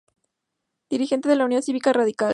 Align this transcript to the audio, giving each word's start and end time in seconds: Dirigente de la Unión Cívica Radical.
Dirigente 0.89 1.29
de 1.29 1.35
la 1.35 1.45
Unión 1.45 1.61
Cívica 1.61 1.93
Radical. 1.93 2.29